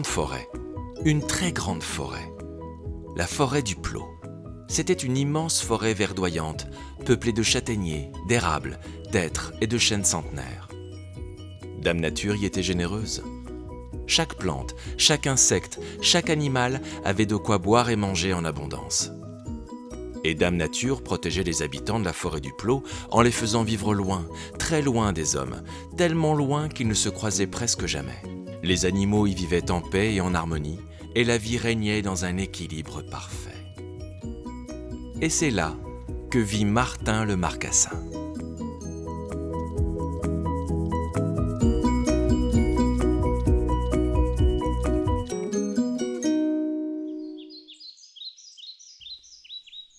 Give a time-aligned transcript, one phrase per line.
[0.00, 0.48] forêt,
[1.04, 2.32] une très grande forêt,
[3.14, 4.08] la forêt du Plot.
[4.66, 6.66] C'était une immense forêt verdoyante,
[7.04, 8.80] peuplée de châtaigniers, d'érables,
[9.12, 10.68] d'êtres et de chênes centenaires.
[11.82, 13.22] Dame Nature y était généreuse.
[14.06, 19.12] Chaque plante, chaque insecte, chaque animal avait de quoi boire et manger en abondance.
[20.24, 23.94] Et Dame Nature protégeait les habitants de la forêt du Plot en les faisant vivre
[23.94, 24.26] loin,
[24.58, 25.62] très loin des hommes,
[25.98, 28.22] tellement loin qu'ils ne se croisaient presque jamais.
[28.62, 30.78] Les animaux y vivaient en paix et en harmonie,
[31.16, 33.50] et la vie régnait dans un équilibre parfait.
[35.20, 35.76] Et c'est là
[36.30, 37.90] que vit Martin le Marcassin.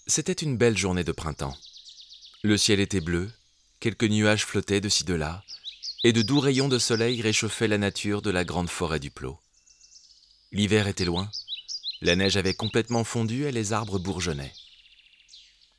[0.08, 1.58] C'était une belle journée de printemps.
[2.44, 3.32] Le ciel était bleu,
[3.80, 5.44] quelques nuages flottaient de ci de là,
[6.04, 9.40] et de doux rayons de soleil réchauffaient la nature de la grande forêt du Plot.
[10.52, 11.30] L'hiver était loin,
[12.02, 14.54] la neige avait complètement fondu et les arbres bourgeonnaient.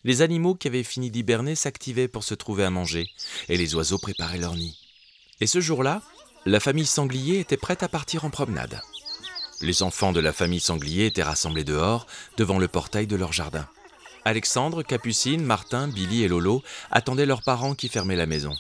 [0.03, 3.11] Les animaux qui avaient fini d'hiberner s'activaient pour se trouver à manger,
[3.49, 4.77] et les oiseaux préparaient leur nid.
[5.41, 6.03] Et ce jour-là,
[6.47, 8.83] la famille Sanglier était prête à partir en promenade.
[9.61, 13.67] Les enfants de la famille Sanglier étaient rassemblés dehors, devant le portail de leur jardin.
[14.25, 18.55] Alexandre, Capucine, Martin, Billy et Lolo attendaient leurs parents qui fermaient la maison.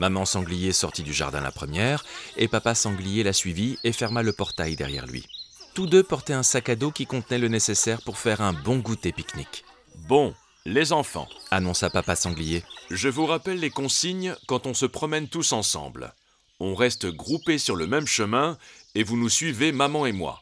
[0.00, 2.04] Maman Sanglier sortit du jardin la première,
[2.36, 5.26] et papa Sanglier la suivit et ferma le portail derrière lui.
[5.74, 8.78] Tous deux portaient un sac à dos qui contenait le nécessaire pour faire un bon
[8.78, 9.64] goûter pique-nique.
[10.08, 10.34] Bon,
[10.66, 12.62] les enfants, annonça papa Sanglier.
[12.90, 16.14] je vous rappelle les consignes quand on se promène tous ensemble.
[16.60, 18.58] On reste groupés sur le même chemin
[18.94, 20.40] et vous nous suivez, maman et moi.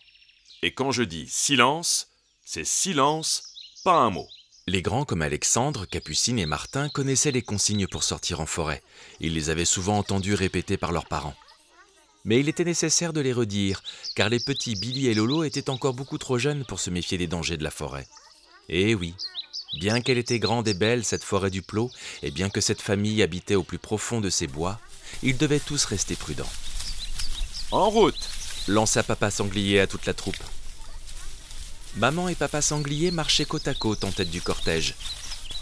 [0.62, 2.08] Et quand je dis silence,
[2.44, 4.28] c'est silence, pas un mot.
[4.68, 8.80] Les grands comme Alexandre, Capucine et Martin connaissaient les consignes pour sortir en forêt.
[9.18, 11.34] Ils les avaient souvent entendues répétées par leurs parents.
[12.24, 13.82] Mais il était nécessaire de les redire,
[14.14, 17.26] car les petits Billy et Lolo étaient encore beaucoup trop jeunes pour se méfier des
[17.26, 18.06] dangers de la forêt.
[18.68, 19.16] Et oui,
[19.80, 21.90] bien qu'elle était grande et belle, cette forêt du Plot,
[22.22, 24.78] et bien que cette famille habitait au plus profond de ces bois,
[25.24, 26.52] ils devaient tous rester prudents.
[27.72, 28.30] En route
[28.68, 30.36] lança papa sanglier à toute la troupe.
[31.96, 34.94] Maman et papa sanglier marchaient côte à côte en tête du cortège.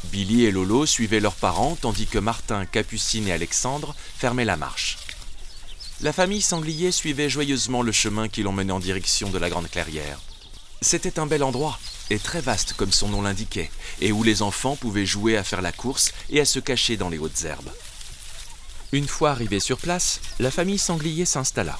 [0.04, 4.98] Billy et Lolo suivaient leurs parents tandis que Martin, Capucine et Alexandre fermaient la marche.
[6.00, 10.20] La famille sanglier suivait joyeusement le chemin qui l'emmenait en direction de la grande clairière.
[10.80, 13.70] C'était un bel endroit, et très vaste comme son nom l'indiquait,
[14.00, 17.10] et où les enfants pouvaient jouer à faire la course et à se cacher dans
[17.10, 17.72] les hautes herbes.
[18.92, 21.78] Une fois arrivés sur place, la famille sanglier s'installa.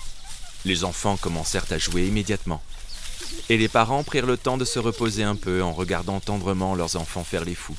[0.65, 2.62] Les enfants commencèrent à jouer immédiatement
[3.49, 6.97] et les parents prirent le temps de se reposer un peu en regardant tendrement leurs
[6.97, 7.77] enfants faire les fous.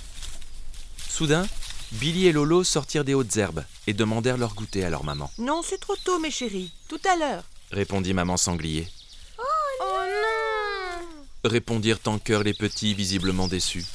[1.10, 1.48] Soudain,
[1.94, 5.30] Billy et Lolo sortirent des hautes herbes et demandèrent leur goûter à leur maman.
[5.38, 6.72] Non, c'est trop tôt, mes chéris.
[6.88, 7.44] Tout à l'heure.
[7.72, 8.88] Répondit maman sanglier.
[9.38, 11.06] Oh non
[11.50, 13.86] Répondirent en chœur les petits, visiblement déçus.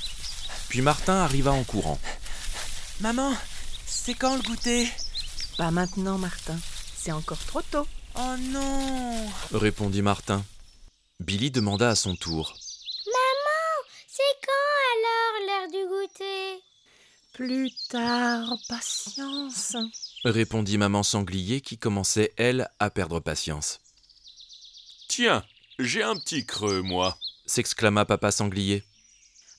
[0.69, 1.99] Puis Martin arriva en courant.
[3.00, 3.33] Maman,
[3.87, 4.89] c'est quand le goûter?
[5.56, 6.59] Pas maintenant, Martin.
[6.97, 7.87] C'est encore trop tôt.
[8.16, 10.45] Oh non Répondit Martin.
[11.21, 12.54] Billy demanda à son tour.
[13.06, 16.62] Maman, c'est quand alors l'heure du goûter?
[17.32, 19.77] Plus tard, patience.
[20.25, 23.81] Répondit maman sanglier qui commençait, elle, à perdre patience.
[25.09, 25.44] Tiens,
[25.78, 27.16] j'ai un petit creux, moi.
[27.47, 28.84] S'exclama papa sanglier.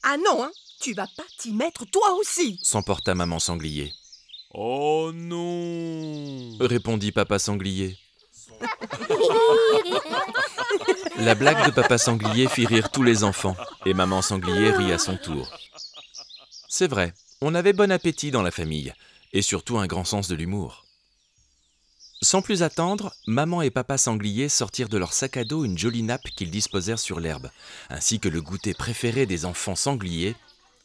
[0.04, 3.94] Ah non, hein Tu vas pas t'y mettre toi aussi S'emporta maman sanglier.
[4.54, 7.98] Oh non Répondit papa sanglier.
[11.20, 15.00] La blague de papa sanglier fit rire tous les enfants, et maman sanglier rit à
[15.00, 15.52] son tour.
[16.70, 18.94] C'est vrai, on avait bon appétit dans la famille,
[19.34, 20.86] et surtout un grand sens de l'humour.
[22.22, 26.04] Sans plus attendre, maman et papa sanglier sortirent de leur sac à dos une jolie
[26.04, 27.50] nappe qu'ils disposèrent sur l'herbe,
[27.90, 30.36] ainsi que le goûter préféré des enfants sangliers,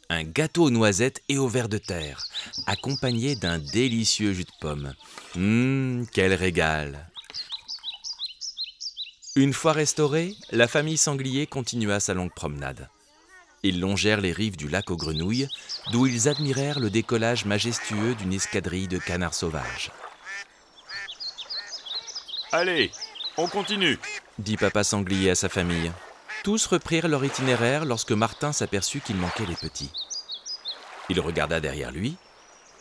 [0.09, 2.27] un gâteau aux noisettes et aux vers de terre,
[2.67, 4.95] accompagné d'un délicieux jus de pomme.
[5.37, 7.12] Hum, quel régal
[9.35, 12.91] Une fois restaurée, la famille sanglier continua sa longue promenade.
[13.63, 15.49] Ils longèrent les rives du lac aux grenouilles,
[15.91, 19.91] d'où ils admirèrent le décollage majestueux d'une escadrille de canards sauvages.
[22.51, 22.91] Allez,
[23.39, 23.99] on continue.
[24.39, 25.91] dit papa sanglier à sa famille.
[26.45, 29.93] Tous reprirent leur itinéraire lorsque Martin s'aperçut qu'il manquait les petits.
[31.09, 32.17] Il regarda derrière lui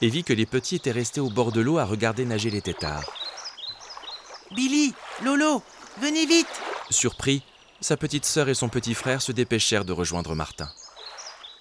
[0.02, 2.62] et vit que les petits étaient restés au bord de l'eau à regarder nager les
[2.62, 3.10] têtards.
[4.54, 4.94] Billy,
[5.24, 5.64] Lolo,
[6.00, 6.48] venez vite
[6.90, 7.44] Surpris,
[7.80, 10.70] sa petite sœur et son petit frère se dépêchèrent de rejoindre Martin.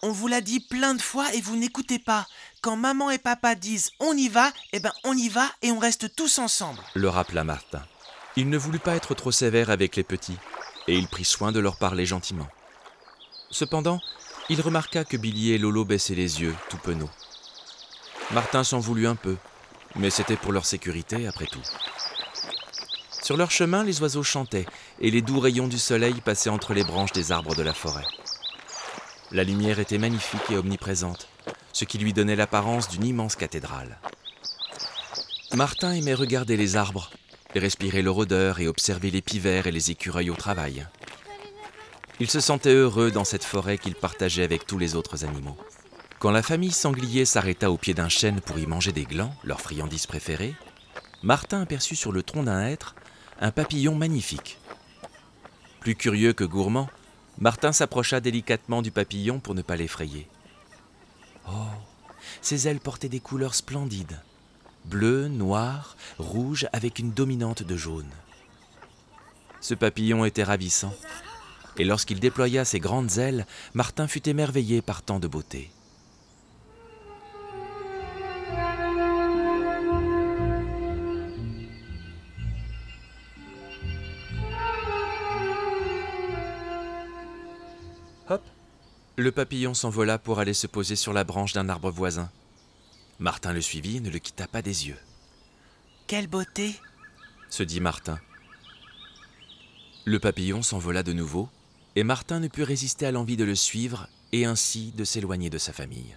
[0.02, 2.26] On vous l'a dit plein de fois et vous n'écoutez pas.
[2.62, 5.78] Quand maman et papa disent on y va, eh ben on y va et on
[5.78, 6.80] reste tous ensemble.
[6.94, 7.82] Le rappela Martin.
[8.36, 10.38] Il ne voulut pas être trop sévère avec les petits,
[10.86, 12.48] et il prit soin de leur parler gentiment.
[13.50, 14.00] Cependant,
[14.48, 17.10] il remarqua que Billy et Lolo baissaient les yeux, tout penauds.
[18.30, 19.36] Martin s'en voulut un peu,
[19.96, 21.62] mais c'était pour leur sécurité après tout.
[23.30, 24.66] Sur leur chemin, les oiseaux chantaient,
[25.00, 28.04] et les doux rayons du soleil passaient entre les branches des arbres de la forêt.
[29.30, 31.28] La lumière était magnifique et omniprésente,
[31.72, 34.00] ce qui lui donnait l'apparence d'une immense cathédrale.
[35.54, 37.08] Martin aimait regarder les arbres,
[37.54, 40.88] respirer leur odeur et observer les pivers et les écureuils au travail.
[42.18, 45.56] Il se sentait heureux dans cette forêt qu'il partageait avec tous les autres animaux.
[46.18, 49.60] Quand la famille sanglier s'arrêta au pied d'un chêne pour y manger des glands, leur
[49.60, 50.56] friandise préférée,
[51.22, 52.96] Martin aperçut sur le tronc d'un hêtre
[53.40, 54.58] un papillon magnifique.
[55.80, 56.90] Plus curieux que gourmand,
[57.38, 60.28] Martin s'approcha délicatement du papillon pour ne pas l'effrayer.
[61.48, 61.52] Oh,
[62.42, 64.20] ses ailes portaient des couleurs splendides,
[64.84, 68.10] bleu, noir, rouge avec une dominante de jaune.
[69.62, 70.94] Ce papillon était ravissant,
[71.78, 75.70] et lorsqu'il déploya ses grandes ailes, Martin fut émerveillé par tant de beauté.
[89.20, 92.30] Le papillon s'envola pour aller se poser sur la branche d'un arbre voisin.
[93.18, 94.96] Martin le suivit et ne le quitta pas des yeux.
[96.06, 96.74] Quelle beauté
[97.50, 98.18] se dit Martin.
[100.06, 101.50] Le papillon s'envola de nouveau,
[101.96, 105.58] et Martin ne put résister à l'envie de le suivre et ainsi de s'éloigner de
[105.58, 106.16] sa famille.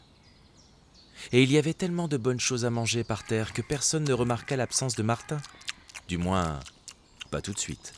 [1.33, 4.13] Et il y avait tellement de bonnes choses à manger par terre que personne ne
[4.13, 5.41] remarqua l'absence de Martin.
[6.07, 6.57] Du moins,
[7.31, 7.95] pas tout de suite.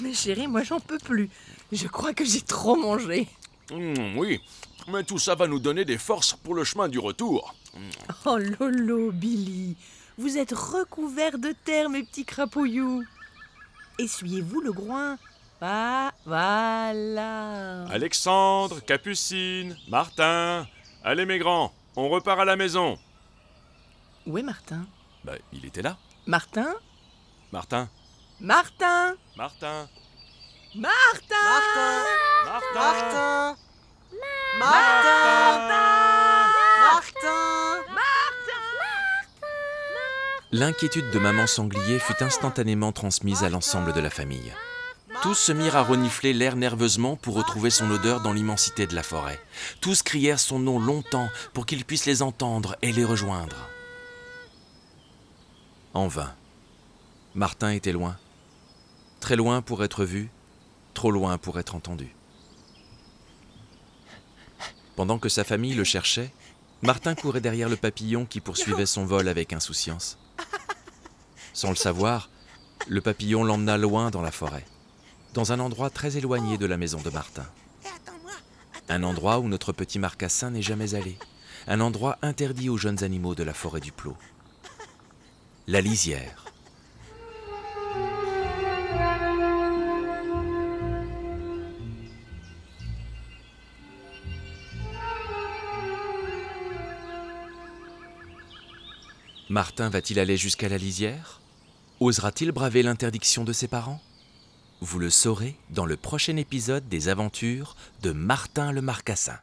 [0.00, 1.28] Mais chérie, moi j'en peux plus.
[1.72, 3.28] Je crois que j'ai trop mangé.
[3.72, 4.40] Mmh, oui,
[4.88, 7.54] mais tout ça va nous donner des forces pour le chemin du retour.
[8.26, 9.76] Oh Lolo, Billy,
[10.18, 13.04] vous êtes recouverts de terre, mes petits crapouillous.
[13.98, 15.16] Essuyez-vous le groin.
[15.60, 17.84] Ah, voilà.
[17.84, 20.66] Alexandre, Capucine, Martin,
[21.04, 22.98] allez mes grands, on repart à la maison.
[24.26, 24.84] Où est Martin?
[25.24, 25.96] Bah, il était là.
[26.26, 26.74] Martin?
[27.52, 27.88] Martin,
[28.40, 29.88] Martin Martin,
[30.74, 32.04] Martin Martin,
[32.52, 33.56] Martin
[34.58, 35.56] Martin
[36.82, 37.80] Martin
[40.50, 44.52] L'inquiétude de maman sanglier fut instantanément transmise à l'ensemble de la famille.
[45.22, 49.02] Tous se mirent à renifler l'air nerveusement pour retrouver son odeur dans l'immensité de la
[49.02, 49.40] forêt.
[49.80, 53.70] Tous crièrent son nom longtemps pour qu'il puisse les entendre et les rejoindre.
[55.94, 56.34] En vain.
[57.34, 58.18] Martin était loin.
[59.20, 60.28] Très loin pour être vu,
[60.92, 62.14] trop loin pour être entendu.
[64.96, 66.32] Pendant que sa famille le cherchait,
[66.82, 70.18] Martin courait derrière le papillon qui poursuivait son vol avec insouciance.
[71.54, 72.28] Sans le savoir,
[72.88, 74.66] le papillon l'emmena loin dans la forêt,
[75.34, 77.46] dans un endroit très éloigné de la maison de Martin.
[78.88, 81.16] Un endroit où notre petit marcassin n'est jamais allé,
[81.66, 84.16] un endroit interdit aux jeunes animaux de la forêt du Plot.
[85.68, 86.51] La lisière.
[99.52, 101.42] Martin va-t-il aller jusqu'à la lisière?
[102.00, 104.00] Osera-t-il braver l'interdiction de ses parents?
[104.80, 109.36] Vous le saurez dans le prochain épisode des aventures de Martin le Marcassin.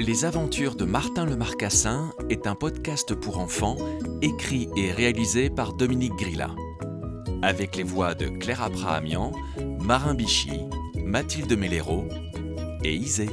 [0.00, 3.76] Les aventures de Martin le Marcassin est un podcast pour enfants
[4.22, 6.50] écrit et réalisé par Dominique Grilla.
[7.42, 9.32] Avec les voix de Claire Abrahamian,
[9.82, 10.60] Marin Bichy,
[10.94, 12.06] Mathilde Mellero
[12.84, 13.28] et Isée.